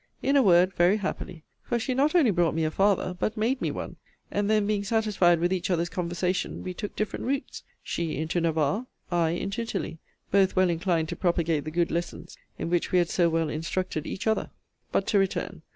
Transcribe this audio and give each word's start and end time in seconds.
In 0.23 0.35
a 0.35 0.41
word, 0.41 0.73
very 0.73 0.97
happily: 0.97 1.43
for 1.61 1.77
she 1.77 1.93
not 1.93 2.15
only 2.15 2.31
brought 2.31 2.55
me 2.55 2.65
a 2.65 2.71
father, 2.71 3.13
but 3.19 3.37
made 3.37 3.61
me 3.61 3.69
one: 3.69 3.97
and 4.31 4.49
then, 4.49 4.65
being 4.65 4.83
satisfied 4.83 5.39
with 5.39 5.53
each 5.53 5.69
other's 5.69 5.89
conversation, 5.89 6.63
we 6.63 6.73
took 6.73 6.95
different 6.95 7.25
routes: 7.25 7.61
she 7.83 8.17
into 8.17 8.41
Navarre; 8.41 8.87
I 9.11 9.29
into 9.39 9.61
Italy: 9.61 9.99
both 10.31 10.55
well 10.55 10.71
inclined 10.71 11.09
to 11.09 11.15
propagate 11.15 11.65
the 11.65 11.69
good 11.69 11.91
lessons 11.91 12.35
in 12.57 12.71
which 12.71 12.91
we 12.91 12.97
had 12.97 13.11
so 13.11 13.29
well 13.29 13.47
instructed 13.49 14.07
each 14.07 14.25
other. 14.25 14.49
But 14.91 15.05
to 15.05 15.19
return. 15.19 15.61